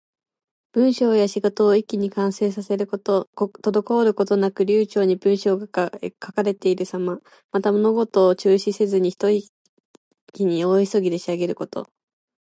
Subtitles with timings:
[0.71, 3.29] 文章や仕事を一気に完成させること。
[3.35, 5.67] 滞ることなく流暢に文章が
[6.01, 7.19] 書かれているさま。
[7.51, 9.51] また、物事を中断せずに、ひと息
[10.39, 11.87] に大急ぎで仕上げること。